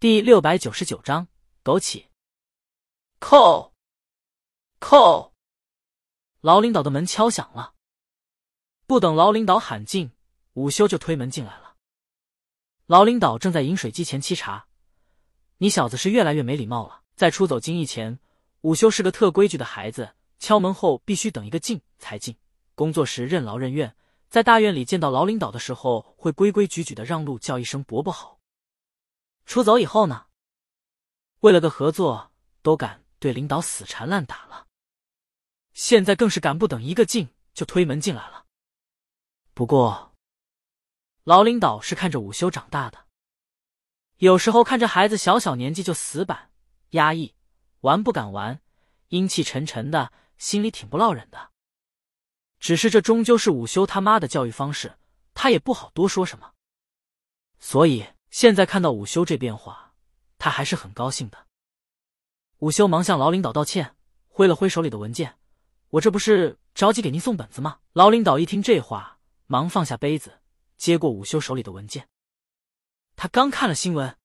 [0.00, 1.28] 第六百九十九章
[1.62, 2.06] 枸杞。
[3.20, 3.72] 叩
[4.80, 5.32] 叩，
[6.40, 7.74] 老领导的门敲响了。
[8.86, 10.10] 不等老领导喊进，
[10.54, 11.74] 午休就推门进来了。
[12.86, 14.68] 老领导正在饮水机前沏茶。
[15.58, 17.02] 你小子是越来越没礼貌了。
[17.14, 18.18] 在出走京艺前，
[18.62, 22.34] 午休是个特规矩的孩子，敲门后必须等一个进才进。
[22.74, 23.94] 工作时任劳任怨，
[24.30, 28.39] 在大院里见到老领导的时候，会规规矩矩的让路，叫一声伯伯好。
[29.46, 30.26] 出走以后呢？
[31.40, 34.66] 为了个合作，都敢对领导死缠烂打了。
[35.72, 38.46] 现在更是敢不等一个劲就推门进来了。
[39.54, 40.14] 不过，
[41.24, 43.06] 老领导是看着午休长大的，
[44.18, 46.50] 有时候看着孩子小小年纪就死板、
[46.90, 47.34] 压抑、
[47.80, 48.60] 玩不敢玩、
[49.08, 51.50] 阴气沉沉的，心里挺不落忍的。
[52.58, 54.98] 只是这终究是午休他妈的教育方式，
[55.32, 56.52] 他也不好多说什么，
[57.58, 58.06] 所以。
[58.30, 59.94] 现在看到午休这变化，
[60.38, 61.46] 他还是很高兴的。
[62.58, 63.96] 午休忙向老领导道歉，
[64.28, 65.36] 挥了挥手里的文件
[65.90, 70.40] ：“我这不是着急给您送本子吗？”老领导一听这话，忙放下杯子，
[70.76, 72.08] 接过午休手里的文件。
[73.16, 74.16] 他刚看了新闻，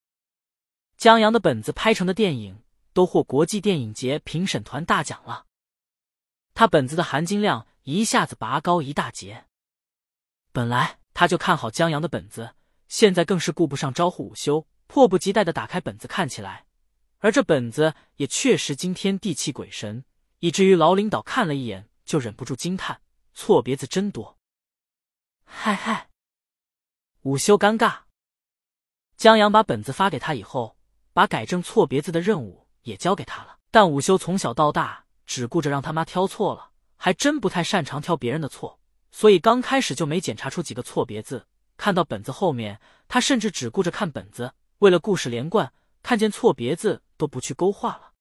[0.98, 5.48] 江阳的本子拍成的电影都获国际电影节评审团大奖了，
[6.54, 9.48] 他本子的含金量一下子拔高一大截。
[10.52, 12.55] 本来他就看好江阳的本子。
[12.88, 16.66] 现在更是顾不上招呼午休，迫不及待的打开本子看起来，
[17.20, 20.06] 而这本子也确实惊天地泣鬼神，
[20.40, 23.02] 以至于老领导看了一眼就忍不住惊叹：
[23.34, 24.38] 错别字真多。
[25.44, 26.10] 嗨嗨，
[27.22, 28.02] 午休尴尬。
[29.18, 30.78] 江阳把本子发给他以后，
[31.14, 33.58] 把改正错别字的任务也交给他了。
[33.72, 38.80] 但午休从小到大只顾着让他妈挑错了，还真不太擅长挑别人的错，
[39.12, 41.48] 所以刚开始就没检查出几个错别字。
[41.78, 48.14] 看到本子后面，他甚至只顾着看本子，为了故事连贯，看见错别字都不去勾画了。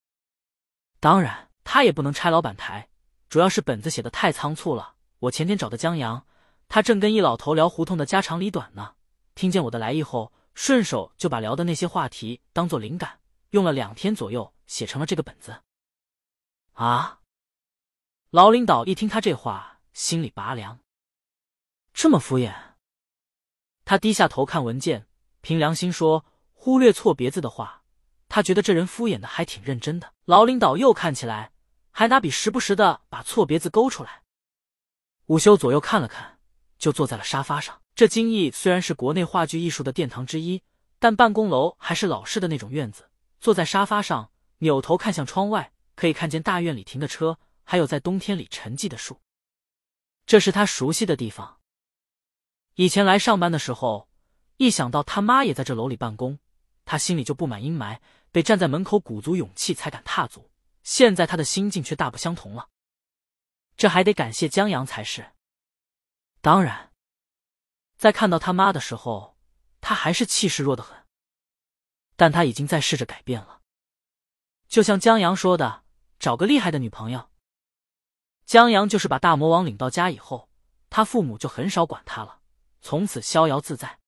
[1.01, 2.89] 当然，他也不能拆老板台，
[3.29, 4.95] 主要是本子写的太仓促了。
[5.21, 6.27] 我前天找的江阳，
[6.69, 8.95] 他正跟一老头聊胡同的家长里短呢，
[9.35, 13.21] 听见我的来意后，顺手就把聊的那些话题当做灵感，
[13.51, 15.63] 用了两天左右写成了这个本子。
[16.73, 17.21] 啊！
[18.31, 20.81] 老领导一听他这话，心里拔凉，
[21.93, 22.74] 这么敷衍。
[23.85, 25.07] 他低下头看文件，
[25.41, 27.83] 凭良心说，忽略错别字的话，
[28.29, 30.13] 他觉得这人敷衍的还挺认真的。
[30.25, 31.53] 老领导又看起来，
[31.91, 34.23] 还拿笔时不时的把错别字勾出来。
[35.27, 36.39] 午休左右看了看，
[36.79, 37.81] 就坐在了沙发上。
[37.95, 40.63] 这京艺虽然是国内话剧艺术的殿堂之一，
[40.99, 43.09] 但办公楼还是老式的那种院子。
[43.41, 49.21] 坐在沙发上，扭头看向窗外，可以看见大院里停的车，还有在冬天里沉寂的树。
[50.27, 51.59] 这是他熟悉的地方。
[52.75, 54.09] 以前来上班的时候，
[54.57, 56.39] 一想到他妈也在这楼里办公，
[56.85, 58.01] 他心里就布满阴霾，
[58.33, 60.51] 得站在门口鼓足勇气才敢踏足。
[60.83, 62.69] 现在他的心境却大不相同了，
[63.77, 65.33] 这还得感谢江阳才是。
[66.41, 66.93] 当然，
[67.97, 69.39] 在看到他妈的时候，
[69.81, 71.07] 他还是气势弱的很，
[72.17, 73.61] 但他已经在试着改变了。
[74.67, 75.85] 就像江阳说的，
[76.19, 77.31] 找个厉害的女朋友。
[78.45, 80.51] 江阳就是把大魔王领到家以后，
[80.91, 82.41] 他父母就很少管他了。
[82.85, 83.99] 从此逍遥自在。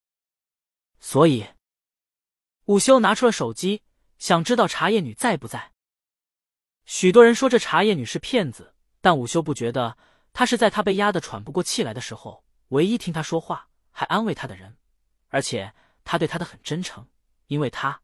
[1.01, 1.47] 所以，
[2.67, 3.83] 午休拿出了手机，
[4.19, 5.73] 想知道茶叶女在不在。
[6.85, 9.97] 许多人说这茶叶女是骗子，但午休不觉得，
[10.35, 14.77] 她是在他被压得喘不过气来的时候，唯一听他说话还安慰他的人。
[15.29, 15.73] 而且
[16.05, 17.09] 他对他的很真诚，
[17.47, 18.03] 因为他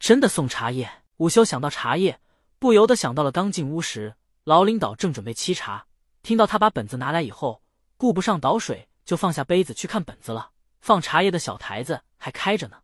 [0.00, 1.04] 真的送茶叶。
[1.18, 2.20] 午休想到茶叶，
[2.58, 5.86] 不由得想到了刚进屋时，老领导正准备沏茶，
[6.20, 7.62] 听到他把本子拿来以后，
[7.96, 8.88] 顾不上倒水。
[9.04, 10.52] 就放下杯子去看本子了。
[10.80, 12.82] 放茶叶的小台子还开着呢。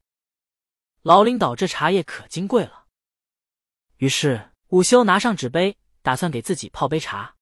[1.03, 2.87] 老领导这茶叶可金贵了。
[3.97, 7.34] 于是午休拿上纸杯，打算给自己泡杯茶。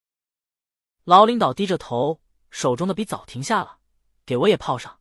[1.05, 2.21] 老领导低着头，
[2.51, 3.79] 手中的笔早停下了。
[4.25, 5.01] 给我也泡上。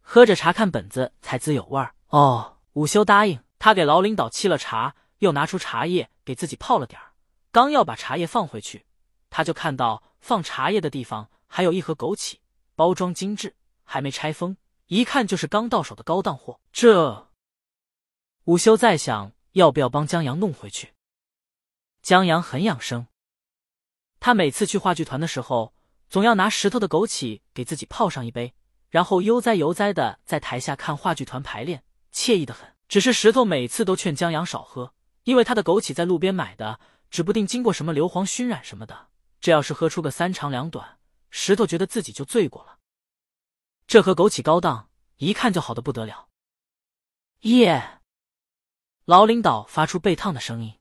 [0.00, 1.94] 喝着茶看本子才滋有味儿。
[2.08, 3.42] 哦，午休答应。
[3.58, 7.12] 他给老领导沏了茶，又拿出茶叶给自己泡了点儿。
[7.50, 8.86] 刚要把茶叶放回去，
[9.30, 12.38] 他就看到放茶叶的地方还有一盒枸杞。
[12.74, 13.54] 包装精致，
[13.84, 16.60] 还没拆封，一看就是刚到手的高档货。
[16.72, 17.28] 这
[18.44, 20.94] 午休在想要不要帮江阳弄回去。
[22.02, 23.06] 江阳很养生，
[24.18, 25.74] 他每次去话剧团的时候，
[26.08, 28.54] 总要拿石头的枸杞给自己泡上一杯，
[28.90, 32.72] 然后悠哉悠哉的在台下看话剧团排练，惬意的很。
[32.88, 34.92] 只是石头每次都劝江阳少喝，
[35.24, 36.80] 因为他的枸杞在路边买的，
[37.10, 39.08] 指不定经过什么硫磺熏染什么的，
[39.40, 40.98] 这要是喝出个三长两短。
[41.32, 42.78] 石头觉得自己就醉过了。
[43.88, 46.28] 这盒枸杞高档，一看就好的不得了。
[47.40, 48.00] 耶！
[49.06, 50.78] 老领导发出被烫的声音。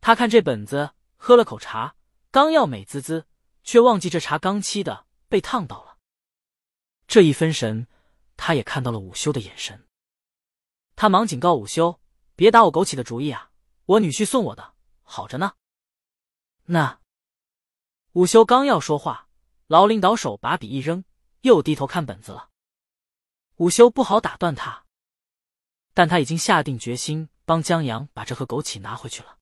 [0.00, 1.94] 他看这本子，喝了口茶，
[2.30, 3.28] 刚要美滋滋，
[3.62, 5.98] 却忘记这茶刚沏的，被烫到了。
[7.06, 7.86] 这一分神，
[8.36, 9.86] 他也看到了午休的眼神。
[10.96, 12.00] 他忙警告午休
[12.34, 13.50] ：“别打我枸杞的主意啊！
[13.84, 15.54] 我女婿送我的，好着呢。”
[16.66, 17.00] 那
[18.12, 19.23] 午休刚要说话，
[19.66, 21.04] 劳领导手把笔一扔，
[21.40, 22.50] 又低头看本子了。
[23.56, 24.84] 午休不好打断他，
[25.92, 29.38] 但他已经下定决心帮江阳把这盒枸杞拿回去了，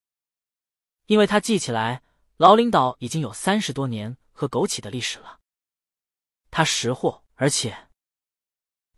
[1.06, 2.02] 因为他记起来，
[2.36, 5.40] 劳领导已经有三十多年喝枸杞的历史了。
[6.50, 7.88] 他识货，而且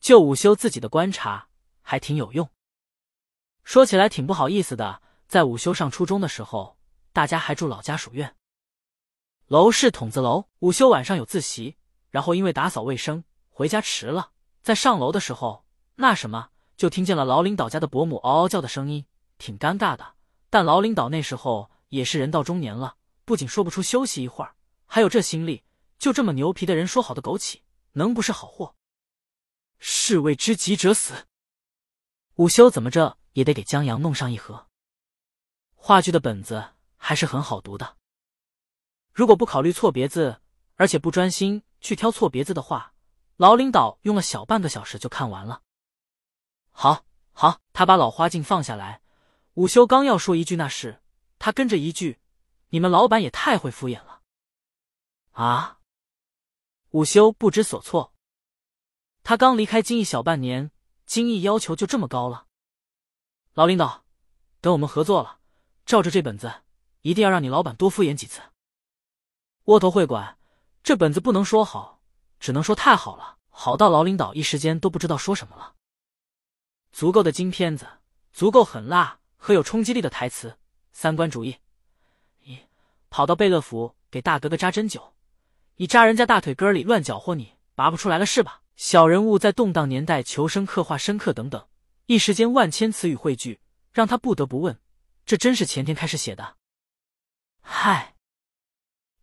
[0.00, 1.48] 就午休自己的观察。
[1.86, 2.48] 还挺有用。
[3.62, 6.78] 说起来挺不好意思的，在午休上初中的时候，
[7.12, 8.34] 大家还住老家属院，
[9.46, 10.46] 楼是筒子楼。
[10.60, 11.76] 午休晚上有自习，
[12.10, 14.30] 然后因为打扫卫生回家迟了，
[14.62, 15.64] 在上楼的时候，
[15.96, 19.04] 那什么就听见了劳领导家的伯母嗷嗷叫的声音，
[19.36, 20.14] 挺尴尬的。
[20.48, 24.54] 但老领导那时候也是人到中年了，不仅说不出休息一会儿，
[24.86, 25.62] 还有这心力，
[25.98, 27.60] 就这么牛皮的人说好的枸杞，
[27.92, 28.74] 能不是好货？
[29.78, 31.26] 士为知己者死。
[32.36, 34.68] 午休怎么着也得给江阳弄上一盒。
[35.74, 37.96] 话剧的本子还是很好读的，
[39.14, 40.40] 如果不考虑错别字，
[40.74, 42.92] 而且不专心去挑错别字的话，
[43.36, 45.62] 老领导用了小半个小时就看完了。
[46.72, 49.00] 好，好，他把老花镜放下来。
[49.54, 51.00] 午休刚要说一句那事，
[51.38, 52.18] 他跟着一句
[52.70, 54.20] ：“你们老板也太会敷衍了。”
[55.32, 55.78] 啊！
[56.90, 58.12] 午休不知所措。
[59.22, 60.72] 他刚离开金逸小半年。
[61.06, 62.46] 精益要求就这么高了，
[63.52, 64.06] 老领导，
[64.62, 65.38] 等我们合作了，
[65.84, 66.62] 照着这本子，
[67.02, 68.40] 一定要让你老板多敷衍几次。
[69.64, 70.36] 窝头会馆，
[70.82, 72.00] 这本子不能说好，
[72.38, 75.74] 只能说太好了，好到老领导一时间都不知道说什么了。
[76.92, 77.86] 足够的金片子，
[78.32, 80.58] 足够狠辣和有冲击力的台词，
[80.92, 81.56] 三观主义。
[82.42, 82.60] 你
[83.08, 85.02] 跑到贝勒府给大哥哥扎针灸，
[85.76, 88.60] 你扎人家大腿根里乱搅和，你拔不出来了是吧？
[88.76, 91.66] 小人物在动荡年代求生，刻画深刻等等，
[92.06, 93.60] 一时间万千词语汇聚，
[93.92, 94.78] 让他不得不问：
[95.24, 96.56] 这真是前天开始写的？
[97.62, 98.13] 嗨，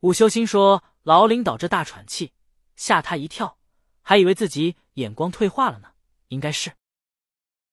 [0.02, 2.34] 午休心说劳领导这大喘气，
[2.76, 3.58] 吓他一跳，
[4.02, 5.90] 还以为自己眼光退化了呢。
[6.28, 6.72] 应该是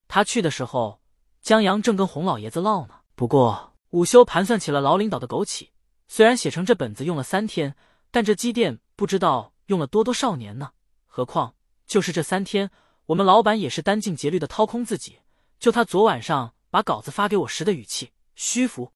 [0.07, 1.01] 他去的时候，
[1.43, 3.01] 江阳正跟洪老爷子唠呢。
[3.15, 5.71] 不过午休盘算起了劳领导的枸杞，
[6.07, 7.75] 虽然写成这本子用了三天，
[8.11, 10.73] 但这积淀不知道用了多多少年呢。
[11.07, 11.55] 何况。
[11.87, 12.71] 就是这三天，
[13.07, 15.21] 我们老板也是殚尽竭虑的掏空自己。
[15.59, 18.93] 就他昨晚上把稿子发给我时的语气，虚浮，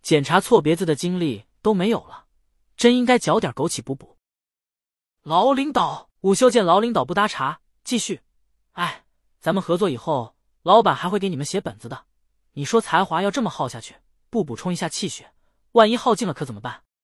[0.00, 2.21] 检查错别字的精力都没有了，
[2.76, 4.16] 真应该嚼点枸杞补补。
[5.22, 8.22] 老领导，午休见老领导不搭茬，继续。
[8.72, 9.04] 哎，
[9.40, 12.06] 咱们合作以后，老板还会给你们写本子的。
[12.52, 13.96] 你说才华要这么耗下去，
[14.30, 15.32] 不补充一下气血，
[15.72, 16.82] 万一耗尽了可怎么办？